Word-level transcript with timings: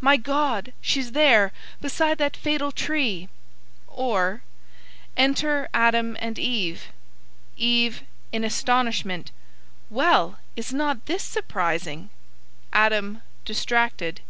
my 0.00 0.16
God, 0.16 0.72
she's 0.80 1.10
there 1.10 1.50
Beside 1.80 2.16
that 2.18 2.36
fatal 2.36 2.70
tree; 2.70 3.28
or 3.88 4.44
Enter 5.16 5.68
ADAM 5.74 6.14
and 6.20 6.38
EVE. 6.38 6.92
EVE 7.56 8.04
(in 8.30 8.44
astonishment). 8.44 9.32
Well, 9.90 10.38
is 10.54 10.72
not 10.72 11.06
this 11.06 11.24
surprising? 11.24 12.10
ADAM 12.72 13.22
(distracted). 13.44 14.20